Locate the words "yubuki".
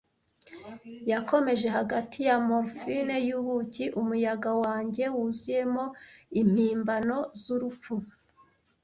3.27-3.83